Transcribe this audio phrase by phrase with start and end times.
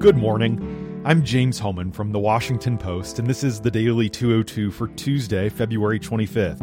[0.00, 1.02] Good morning.
[1.04, 5.50] I'm James Hohmann from The Washington Post, and this is the Daily 202 for Tuesday,
[5.50, 6.58] February 25th.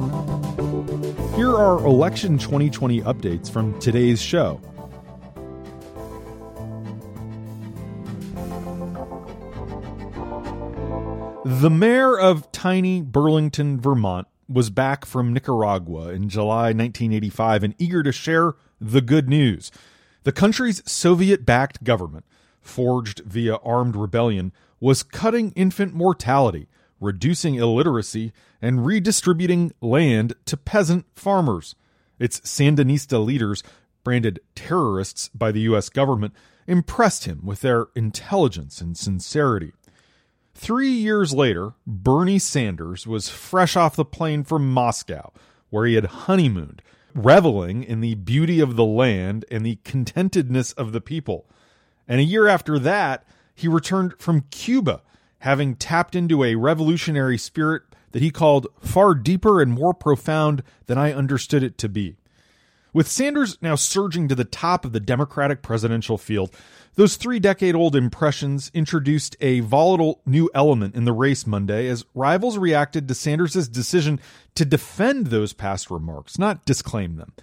[1.36, 4.60] Here are election 2020 updates from today's show.
[11.46, 18.02] The mayor of tiny Burlington, Vermont, was back from Nicaragua in July 1985 and eager
[18.02, 19.72] to share the good news.
[20.24, 22.26] The country's Soviet backed government
[22.68, 26.68] forged via armed rebellion, was cutting infant mortality,
[27.00, 31.76] reducing illiteracy, and redistributing land to peasant farmers.
[32.20, 33.64] Its Sandinista leaders,
[34.04, 35.90] branded terrorists by the U.S.
[35.90, 36.34] government,
[36.66, 39.74] impressed him with their intelligence and sincerity.
[40.54, 45.32] Three years later, Bernie Sanders was fresh off the plane from Moscow,
[45.70, 46.82] where he had honeymooned,
[47.14, 51.48] reveling in the beauty of the land and the contentedness of the people.
[52.08, 55.02] And a year after that, he returned from Cuba,
[55.40, 60.98] having tapped into a revolutionary spirit that he called far deeper and more profound than
[60.98, 62.18] I understood it to be.
[62.94, 66.52] With Sanders now surging to the top of the Democratic presidential field,
[66.96, 72.06] those three decade old impressions introduced a volatile new element in the race Monday as
[72.16, 74.20] rivals reacted to Sanders' decision
[74.56, 77.34] to defend those past remarks, not disclaim them.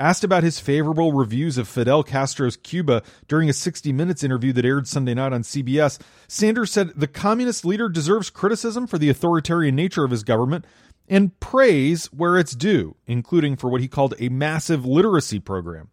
[0.00, 4.64] Asked about his favorable reviews of Fidel Castro's Cuba during a 60 Minutes interview that
[4.64, 9.76] aired Sunday night on CBS, Sanders said the communist leader deserves criticism for the authoritarian
[9.76, 10.64] nature of his government
[11.06, 15.90] and praise where it's due, including for what he called a massive literacy program.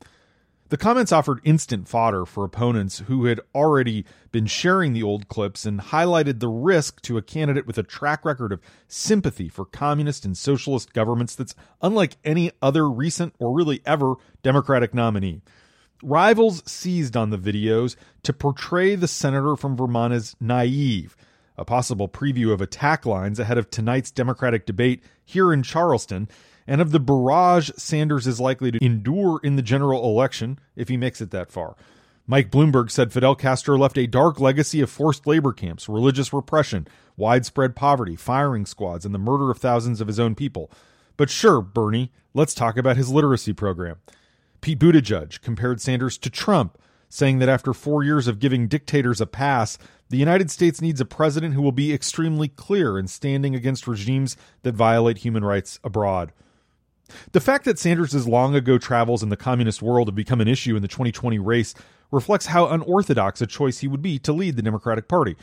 [0.70, 5.66] The comments offered instant fodder for opponents who had already been sharing the old clips
[5.66, 10.26] and highlighted the risk to a candidate with a track record of sympathy for communist
[10.26, 15.42] and socialist governments that's unlike any other recent or really ever Democratic nominee.
[16.04, 21.16] Rivals seized on the videos to portray the senator from Vermont as naive,
[21.58, 26.28] a possible preview of attack lines ahead of tonight's Democratic debate here in Charleston,
[26.68, 30.98] and of the barrage Sanders is likely to endure in the general election if he
[30.98, 31.76] makes it that far.
[32.30, 36.86] Mike Bloomberg said Fidel Castro left a dark legacy of forced labor camps, religious repression,
[37.16, 40.70] widespread poverty, firing squads, and the murder of thousands of his own people.
[41.16, 43.98] But sure, Bernie, let's talk about his literacy program.
[44.60, 49.26] Pete Buttigieg compared Sanders to Trump, saying that after four years of giving dictators a
[49.26, 49.78] pass,
[50.10, 54.36] the United States needs a president who will be extremely clear in standing against regimes
[54.64, 56.34] that violate human rights abroad.
[57.32, 60.76] The fact that Sanders' long ago travels in the communist world have become an issue
[60.76, 61.74] in the 2020 race
[62.12, 65.36] reflects how unorthodox a choice he would be to lead the Democratic Party.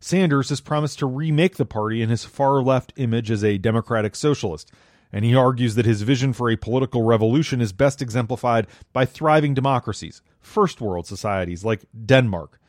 [0.00, 4.14] Sanders has promised to remake the party in his far left image as a democratic
[4.14, 4.70] socialist,
[5.12, 9.54] and he argues that his vision for a political revolution is best exemplified by thriving
[9.54, 12.60] democracies, first world societies like Denmark.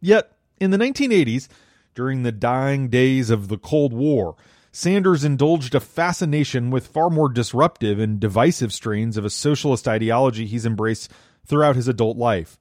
[0.00, 1.48] Yet, in the 1980s,
[1.94, 4.36] during the dying days of the Cold War,
[4.72, 10.46] Sanders indulged a fascination with far more disruptive and divisive strains of a socialist ideology
[10.46, 11.10] he's embraced
[11.44, 12.56] throughout his adult life.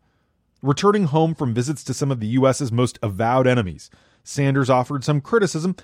[0.63, 3.91] Returning home from visits to some of the U.S.'s most avowed enemies,
[4.23, 5.75] Sanders offered some criticism,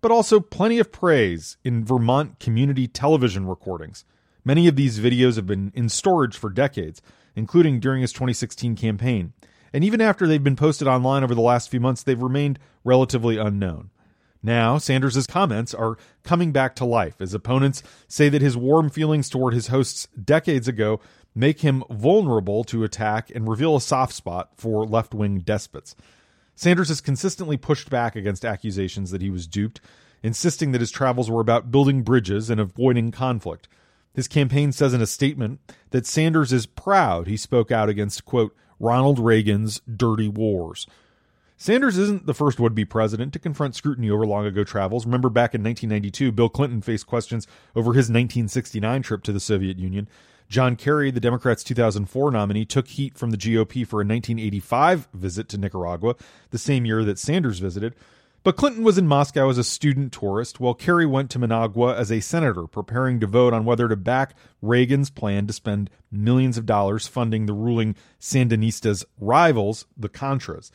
[0.00, 4.06] but also plenty of praise in Vermont community television recordings.
[4.42, 7.02] Many of these videos have been in storage for decades,
[7.36, 9.34] including during his 2016 campaign.
[9.74, 13.36] And even after they've been posted online over the last few months, they've remained relatively
[13.36, 13.90] unknown.
[14.44, 19.30] Now, Sanders' comments are coming back to life as opponents say that his warm feelings
[19.30, 21.00] toward his hosts decades ago
[21.34, 25.96] make him vulnerable to attack and reveal a soft spot for left wing despots.
[26.54, 29.80] Sanders has consistently pushed back against accusations that he was duped,
[30.22, 33.66] insisting that his travels were about building bridges and avoiding conflict.
[34.12, 38.54] His campaign says in a statement that Sanders is proud he spoke out against, quote,
[38.78, 40.86] Ronald Reagan's dirty wars.
[41.64, 45.06] Sanders isn't the first would be president to confront scrutiny over long ago travels.
[45.06, 49.78] Remember back in 1992, Bill Clinton faced questions over his 1969 trip to the Soviet
[49.78, 50.06] Union.
[50.50, 55.48] John Kerry, the Democrats' 2004 nominee, took heat from the GOP for a 1985 visit
[55.48, 56.16] to Nicaragua,
[56.50, 57.94] the same year that Sanders visited.
[58.42, 62.12] But Clinton was in Moscow as a student tourist, while Kerry went to Managua as
[62.12, 66.66] a senator, preparing to vote on whether to back Reagan's plan to spend millions of
[66.66, 70.70] dollars funding the ruling Sandinistas' rivals, the Contras.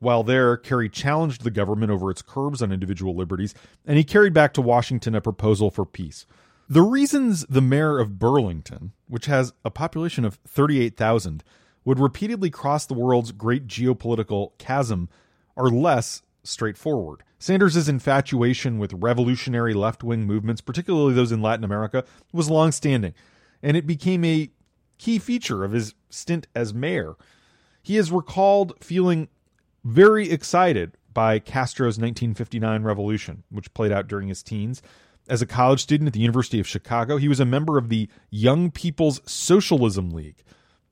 [0.00, 3.54] While there, Kerry challenged the government over its curbs on individual liberties,
[3.84, 6.24] and he carried back to Washington a proposal for peace.
[6.68, 11.42] The reasons the mayor of Burlington, which has a population of 38,000,
[11.84, 15.08] would repeatedly cross the world's great geopolitical chasm
[15.56, 17.22] are less straightforward.
[17.38, 23.14] Sanders' infatuation with revolutionary left wing movements, particularly those in Latin America, was long-standing,
[23.62, 24.50] and it became a
[24.98, 27.16] key feature of his stint as mayor.
[27.80, 29.28] He is recalled feeling
[29.84, 34.82] very excited by Castro's 1959 revolution, which played out during his teens.
[35.28, 38.08] As a college student at the University of Chicago, he was a member of the
[38.30, 40.42] Young People's Socialism League.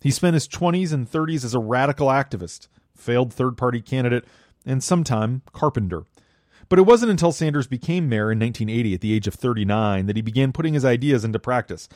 [0.01, 4.25] He spent his 20s and 30s as a radical activist, failed third party candidate,
[4.65, 6.05] and sometime carpenter.
[6.69, 10.17] But it wasn't until Sanders became mayor in 1980 at the age of 39 that
[10.17, 11.89] he began putting his ideas into practice.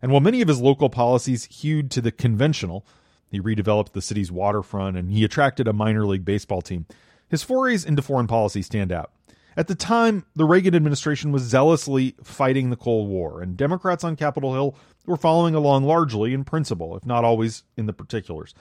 [0.00, 2.86] And while many of his local policies hewed to the conventional,
[3.34, 6.86] he redeveloped the city's waterfront and he attracted a minor league baseball team.
[7.28, 9.10] His forays into foreign policy stand out.
[9.56, 14.16] At the time, the Reagan administration was zealously fighting the Cold War, and Democrats on
[14.16, 14.76] Capitol Hill
[15.06, 18.52] were following along largely in principle, if not always in the particulars.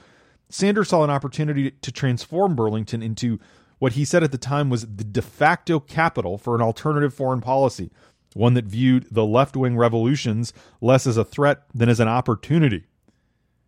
[0.49, 3.39] Sanders saw an opportunity to transform Burlington into
[3.79, 7.41] what he said at the time was the de facto capital for an alternative foreign
[7.41, 7.91] policy,
[8.33, 12.83] one that viewed the left wing revolutions less as a threat than as an opportunity.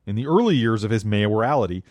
[0.06, 1.84] In the early years of his mayoralty,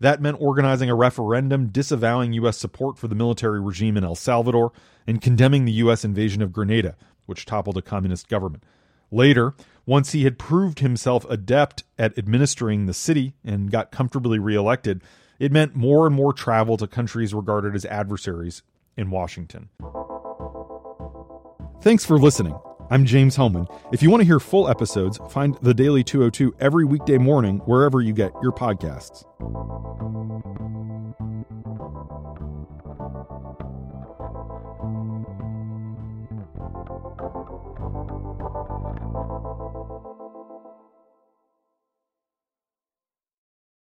[0.00, 2.58] that meant organizing a referendum disavowing U.S.
[2.58, 4.72] support for the military regime in El Salvador
[5.06, 6.04] and condemning the U.S.
[6.04, 6.96] invasion of Grenada,
[7.26, 8.64] which toppled a communist government.
[9.10, 9.54] Later,
[9.86, 15.02] once he had proved himself adept at administering the city and got comfortably reelected,
[15.38, 18.62] it meant more and more travel to countries regarded as adversaries
[18.96, 19.68] in Washington.
[21.82, 22.58] Thanks for listening.
[22.92, 23.68] I'm James Hohmann.
[23.90, 28.02] If you want to hear full episodes, find The Daily 202 every weekday morning wherever
[28.02, 29.24] you get your podcasts.